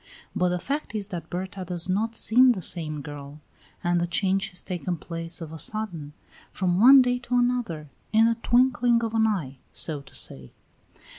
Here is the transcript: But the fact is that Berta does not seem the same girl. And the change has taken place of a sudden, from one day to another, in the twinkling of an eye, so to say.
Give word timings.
But 0.35 0.49
the 0.49 0.57
fact 0.57 0.95
is 0.95 1.09
that 1.09 1.29
Berta 1.29 1.63
does 1.63 1.87
not 1.87 2.15
seem 2.15 2.49
the 2.49 2.63
same 2.63 3.03
girl. 3.03 3.39
And 3.83 4.01
the 4.01 4.07
change 4.07 4.49
has 4.49 4.63
taken 4.63 4.97
place 4.97 5.41
of 5.41 5.51
a 5.53 5.59
sudden, 5.59 6.13
from 6.51 6.81
one 6.81 7.03
day 7.03 7.19
to 7.19 7.37
another, 7.37 7.87
in 8.11 8.25
the 8.25 8.33
twinkling 8.33 9.03
of 9.03 9.13
an 9.13 9.27
eye, 9.27 9.59
so 9.71 10.01
to 10.01 10.15
say. 10.15 10.53